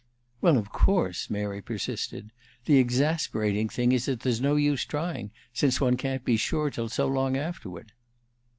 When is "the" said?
2.65-2.79